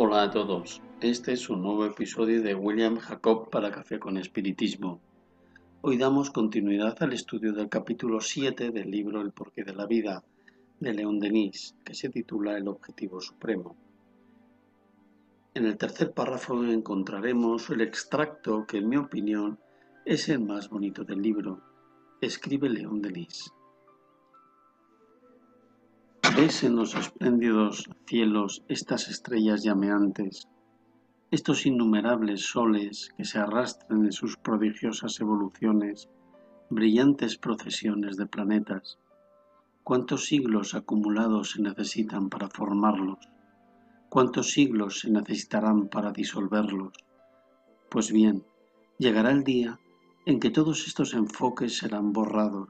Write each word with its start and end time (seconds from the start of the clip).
Hola 0.00 0.22
a 0.22 0.30
todos, 0.30 0.80
este 1.00 1.32
es 1.32 1.50
un 1.50 1.60
nuevo 1.60 1.84
episodio 1.84 2.40
de 2.40 2.54
William 2.54 2.98
Jacob 2.98 3.50
para 3.50 3.72
Café 3.72 3.98
con 3.98 4.16
Espiritismo. 4.16 5.00
Hoy 5.80 5.98
damos 5.98 6.30
continuidad 6.30 6.96
al 7.02 7.14
estudio 7.14 7.52
del 7.52 7.68
capítulo 7.68 8.20
7 8.20 8.70
del 8.70 8.92
libro 8.92 9.20
El 9.20 9.32
porqué 9.32 9.64
de 9.64 9.74
la 9.74 9.86
vida 9.86 10.22
de 10.78 10.94
León 10.94 11.18
Denis, 11.18 11.74
que 11.84 11.94
se 11.94 12.10
titula 12.10 12.56
El 12.56 12.68
objetivo 12.68 13.20
supremo. 13.20 13.74
En 15.54 15.66
el 15.66 15.76
tercer 15.76 16.12
párrafo 16.12 16.62
encontraremos 16.62 17.68
el 17.70 17.80
extracto 17.80 18.68
que 18.68 18.78
en 18.78 18.88
mi 18.88 18.98
opinión 18.98 19.58
es 20.04 20.28
el 20.28 20.38
más 20.38 20.68
bonito 20.68 21.02
del 21.02 21.20
libro. 21.20 21.60
Escribe 22.20 22.68
León 22.68 23.02
Denis. 23.02 23.52
¿Ves 26.40 26.62
en 26.62 26.76
los 26.76 26.94
espléndidos 26.94 27.90
cielos 28.06 28.62
estas 28.68 29.08
estrellas 29.08 29.64
llameantes, 29.64 30.46
estos 31.32 31.66
innumerables 31.66 32.42
soles 32.42 33.12
que 33.16 33.24
se 33.24 33.40
arrastran 33.40 34.04
en 34.04 34.12
sus 34.12 34.36
prodigiosas 34.36 35.18
evoluciones, 35.18 36.08
brillantes 36.70 37.38
procesiones 37.38 38.16
de 38.16 38.26
planetas? 38.26 39.00
¿Cuántos 39.82 40.26
siglos 40.26 40.76
acumulados 40.76 41.50
se 41.50 41.60
necesitan 41.60 42.28
para 42.28 42.48
formarlos? 42.48 43.18
¿Cuántos 44.08 44.52
siglos 44.52 45.00
se 45.00 45.10
necesitarán 45.10 45.88
para 45.88 46.12
disolverlos? 46.12 46.92
Pues 47.90 48.12
bien, 48.12 48.44
llegará 48.96 49.32
el 49.32 49.42
día 49.42 49.80
en 50.24 50.38
que 50.38 50.50
todos 50.50 50.86
estos 50.86 51.14
enfoques 51.14 51.78
serán 51.78 52.12
borrados 52.12 52.68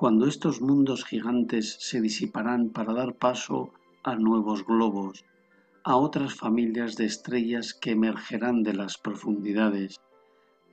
cuando 0.00 0.26
estos 0.26 0.62
mundos 0.62 1.04
gigantes 1.04 1.76
se 1.78 2.00
disiparán 2.00 2.70
para 2.70 2.94
dar 2.94 3.16
paso 3.16 3.74
a 4.02 4.16
nuevos 4.16 4.64
globos, 4.64 5.26
a 5.84 5.94
otras 5.96 6.34
familias 6.34 6.96
de 6.96 7.04
estrellas 7.04 7.74
que 7.74 7.90
emergerán 7.90 8.62
de 8.62 8.72
las 8.72 8.96
profundidades. 8.96 10.00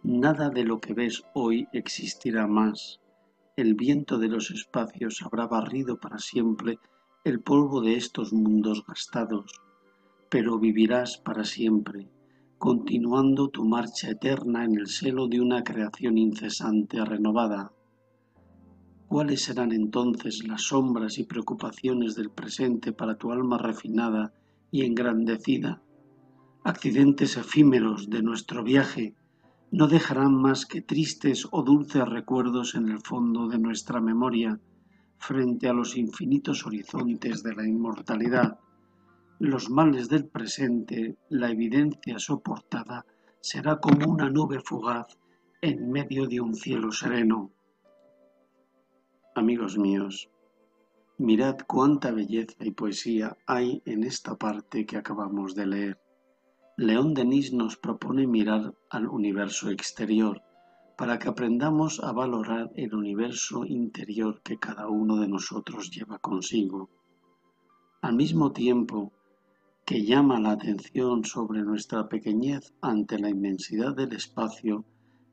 Nada 0.01 0.49
de 0.49 0.63
lo 0.63 0.79
que 0.79 0.93
ves 0.93 1.23
hoy 1.33 1.67
existirá 1.73 2.47
más. 2.47 3.01
El 3.57 3.73
viento 3.73 4.17
de 4.17 4.29
los 4.29 4.49
espacios 4.49 5.21
habrá 5.21 5.45
barrido 5.45 5.99
para 5.99 6.19
siempre 6.19 6.79
el 7.25 7.41
polvo 7.41 7.81
de 7.81 7.97
estos 7.97 8.31
mundos 8.31 8.85
gastados, 8.87 9.51
pero 10.29 10.57
vivirás 10.57 11.17
para 11.17 11.43
siempre, 11.43 12.07
continuando 12.57 13.49
tu 13.49 13.65
marcha 13.65 14.09
eterna 14.09 14.63
en 14.63 14.75
el 14.75 14.87
seno 14.87 15.27
de 15.27 15.41
una 15.41 15.65
creación 15.65 16.17
incesante 16.17 17.03
renovada 17.03 17.73
¿Cuáles 19.07 19.43
serán 19.43 19.71
entonces 19.71 20.45
las 20.45 20.63
sombras 20.63 21.17
y 21.17 21.23
preocupaciones 21.23 22.15
del 22.15 22.29
presente 22.29 22.91
para 22.91 23.15
tu 23.15 23.31
alma 23.31 23.57
refinada 23.57 24.33
y 24.69 24.83
engrandecida? 24.83 25.81
Accidentes 26.65 27.37
efímeros 27.37 28.09
de 28.09 28.21
nuestro 28.21 28.63
viaje 28.63 29.15
no 29.71 29.87
dejarán 29.87 30.35
más 30.35 30.65
que 30.65 30.81
tristes 30.81 31.47
o 31.51 31.63
dulces 31.63 32.05
recuerdos 32.05 32.75
en 32.75 32.89
el 32.89 32.99
fondo 32.99 33.47
de 33.47 33.59
nuestra 33.59 34.01
memoria 34.01 34.59
frente 35.19 35.69
a 35.69 35.73
los 35.73 35.95
infinitos 35.95 36.65
horizontes 36.65 37.43
de 37.43 37.55
la 37.55 37.65
inmortalidad. 37.65 38.59
Los 39.39 39.69
males 39.69 40.09
del 40.09 40.25
presente, 40.25 41.17
la 41.29 41.49
evidencia 41.49 42.19
soportada, 42.19 43.05
será 43.39 43.79
como 43.79 44.11
una 44.11 44.29
nube 44.29 44.59
fugaz 44.59 45.17
en 45.61 45.91
medio 45.91 46.27
de 46.27 46.41
un 46.41 46.55
cielo 46.55 46.91
sereno. 46.91 47.51
Amigos 49.43 49.77
míos, 49.77 50.31
mirad 51.19 51.57
cuánta 51.67 52.09
belleza 52.09 52.55
y 52.59 52.71
poesía 52.71 53.37
hay 53.45 53.83
en 53.85 54.03
esta 54.03 54.35
parte 54.35 54.87
que 54.87 54.97
acabamos 54.97 55.53
de 55.53 55.67
leer. 55.67 56.01
León 56.75 57.13
Denis 57.13 57.53
nos 57.53 57.77
propone 57.77 58.25
mirar 58.25 58.73
al 58.89 59.07
universo 59.07 59.69
exterior 59.69 60.41
para 60.97 61.19
que 61.19 61.29
aprendamos 61.29 61.99
a 61.99 62.13
valorar 62.13 62.71
el 62.73 62.95
universo 62.95 63.63
interior 63.63 64.41
que 64.41 64.57
cada 64.57 64.87
uno 64.87 65.17
de 65.17 65.27
nosotros 65.27 65.91
lleva 65.91 66.17
consigo. 66.17 66.89
Al 68.01 68.15
mismo 68.15 68.53
tiempo 68.53 69.13
que 69.85 70.03
llama 70.03 70.39
la 70.39 70.53
atención 70.53 71.25
sobre 71.25 71.61
nuestra 71.61 72.09
pequeñez 72.09 72.73
ante 72.81 73.19
la 73.19 73.29
inmensidad 73.29 73.95
del 73.95 74.13
espacio, 74.13 74.83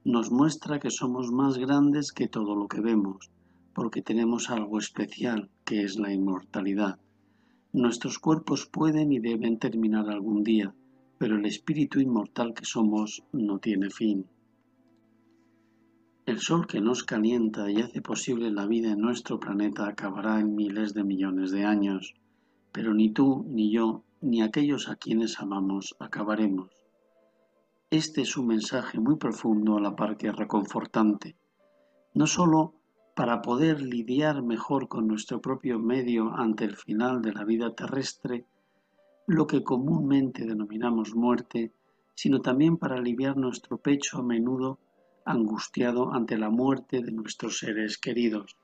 nos 0.04 0.30
muestra 0.30 0.78
que 0.78 0.90
somos 0.90 1.32
más 1.32 1.56
grandes 1.56 2.12
que 2.12 2.28
todo 2.28 2.54
lo 2.54 2.68
que 2.68 2.82
vemos 2.82 3.30
porque 3.74 4.02
tenemos 4.02 4.50
algo 4.50 4.78
especial, 4.78 5.50
que 5.64 5.82
es 5.82 5.98
la 5.98 6.12
inmortalidad. 6.12 6.98
Nuestros 7.72 8.18
cuerpos 8.18 8.66
pueden 8.66 9.12
y 9.12 9.18
deben 9.18 9.58
terminar 9.58 10.08
algún 10.08 10.44
día, 10.44 10.74
pero 11.18 11.36
el 11.36 11.44
espíritu 11.44 12.00
inmortal 12.00 12.54
que 12.54 12.64
somos 12.64 13.24
no 13.32 13.58
tiene 13.58 13.90
fin. 13.90 14.26
El 16.24 16.38
sol 16.38 16.66
que 16.66 16.80
nos 16.80 17.04
calienta 17.04 17.70
y 17.70 17.82
hace 17.82 18.00
posible 18.00 18.50
la 18.50 18.66
vida 18.66 18.92
en 18.92 19.00
nuestro 19.00 19.38
planeta 19.38 19.86
acabará 19.86 20.40
en 20.40 20.54
miles 20.54 20.94
de 20.94 21.04
millones 21.04 21.50
de 21.50 21.64
años, 21.64 22.14
pero 22.72 22.94
ni 22.94 23.10
tú, 23.10 23.44
ni 23.48 23.70
yo, 23.70 24.04
ni 24.20 24.40
aquellos 24.40 24.88
a 24.88 24.96
quienes 24.96 25.38
amamos 25.38 25.96
acabaremos. 25.98 26.70
Este 27.90 28.22
es 28.22 28.36
un 28.36 28.46
mensaje 28.46 28.98
muy 28.98 29.16
profundo 29.16 29.76
a 29.76 29.80
la 29.80 29.94
par 29.94 30.16
que 30.16 30.32
reconfortante. 30.32 31.36
No 32.14 32.26
solo 32.26 32.74
para 33.14 33.42
poder 33.42 33.80
lidiar 33.80 34.42
mejor 34.42 34.88
con 34.88 35.06
nuestro 35.06 35.40
propio 35.40 35.78
medio 35.78 36.34
ante 36.34 36.64
el 36.64 36.76
final 36.76 37.22
de 37.22 37.32
la 37.32 37.44
vida 37.44 37.74
terrestre, 37.74 38.44
lo 39.26 39.46
que 39.46 39.62
comúnmente 39.62 40.44
denominamos 40.44 41.14
muerte, 41.14 41.72
sino 42.14 42.40
también 42.40 42.76
para 42.76 42.96
aliviar 42.96 43.36
nuestro 43.36 43.78
pecho 43.78 44.18
a 44.18 44.22
menudo 44.22 44.78
angustiado 45.24 46.12
ante 46.12 46.36
la 46.36 46.50
muerte 46.50 47.00
de 47.00 47.12
nuestros 47.12 47.58
seres 47.58 47.98
queridos. 47.98 48.56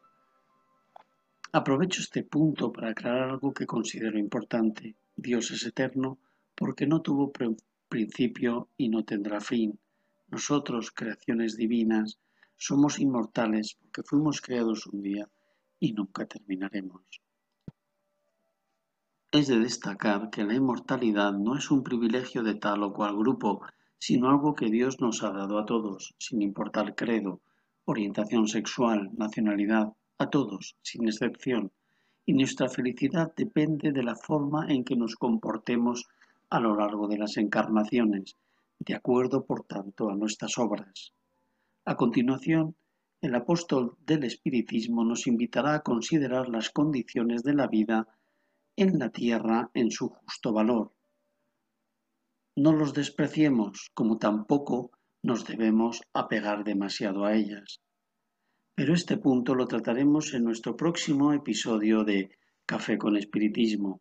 Aprovecho 1.52 2.00
este 2.00 2.22
punto 2.22 2.72
para 2.72 2.90
aclarar 2.90 3.30
algo 3.30 3.52
que 3.52 3.66
considero 3.66 4.18
importante. 4.18 4.94
Dios 5.16 5.50
es 5.50 5.64
eterno 5.64 6.18
porque 6.54 6.86
no 6.86 7.00
tuvo 7.02 7.32
principio 7.88 8.68
y 8.76 8.88
no 8.88 9.04
tendrá 9.04 9.40
fin. 9.40 9.78
Nosotros, 10.28 10.92
creaciones 10.92 11.56
divinas, 11.56 12.18
somos 12.60 12.98
inmortales 13.00 13.74
porque 13.80 14.02
fuimos 14.02 14.42
creados 14.42 14.86
un 14.86 15.00
día 15.00 15.26
y 15.78 15.94
nunca 15.94 16.26
terminaremos. 16.26 17.02
Es 19.32 19.48
de 19.48 19.58
destacar 19.58 20.28
que 20.28 20.44
la 20.44 20.54
inmortalidad 20.54 21.32
no 21.32 21.56
es 21.56 21.70
un 21.70 21.82
privilegio 21.82 22.42
de 22.42 22.56
tal 22.56 22.82
o 22.82 22.92
cual 22.92 23.16
grupo, 23.16 23.62
sino 23.98 24.28
algo 24.28 24.54
que 24.54 24.70
Dios 24.70 25.00
nos 25.00 25.22
ha 25.22 25.30
dado 25.30 25.58
a 25.58 25.64
todos, 25.64 26.14
sin 26.18 26.42
importar 26.42 26.94
credo, 26.94 27.40
orientación 27.86 28.46
sexual, 28.46 29.10
nacionalidad, 29.16 29.94
a 30.18 30.28
todos, 30.28 30.76
sin 30.82 31.08
excepción, 31.08 31.72
y 32.26 32.34
nuestra 32.34 32.68
felicidad 32.68 33.32
depende 33.34 33.90
de 33.90 34.02
la 34.02 34.16
forma 34.16 34.66
en 34.68 34.84
que 34.84 34.96
nos 34.96 35.16
comportemos 35.16 36.08
a 36.50 36.60
lo 36.60 36.76
largo 36.76 37.08
de 37.08 37.16
las 37.16 37.38
encarnaciones, 37.38 38.36
de 38.78 38.94
acuerdo, 38.94 39.46
por 39.46 39.64
tanto, 39.64 40.10
a 40.10 40.14
nuestras 40.14 40.58
obras. 40.58 41.14
A 41.90 41.96
continuación, 41.96 42.76
el 43.20 43.34
apóstol 43.34 43.96
del 44.06 44.22
Espiritismo 44.22 45.04
nos 45.04 45.26
invitará 45.26 45.74
a 45.74 45.82
considerar 45.82 46.48
las 46.48 46.70
condiciones 46.70 47.42
de 47.42 47.52
la 47.52 47.66
vida 47.66 48.06
en 48.76 49.00
la 49.00 49.10
tierra 49.10 49.72
en 49.74 49.90
su 49.90 50.08
justo 50.08 50.52
valor. 50.52 50.94
No 52.54 52.72
los 52.72 52.94
despreciemos, 52.94 53.90
como 53.92 54.18
tampoco 54.18 54.92
nos 55.24 55.44
debemos 55.44 56.00
apegar 56.14 56.62
demasiado 56.62 57.24
a 57.24 57.34
ellas. 57.34 57.80
Pero 58.76 58.94
este 58.94 59.16
punto 59.16 59.56
lo 59.56 59.66
trataremos 59.66 60.32
en 60.32 60.44
nuestro 60.44 60.76
próximo 60.76 61.32
episodio 61.32 62.04
de 62.04 62.30
Café 62.66 62.98
con 62.98 63.16
Espiritismo. 63.16 64.00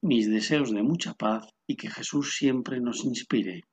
Mis 0.00 0.30
deseos 0.30 0.70
de 0.70 0.84
mucha 0.84 1.14
paz 1.14 1.48
y 1.66 1.74
que 1.74 1.90
Jesús 1.90 2.36
siempre 2.36 2.78
nos 2.78 3.04
inspire. 3.04 3.64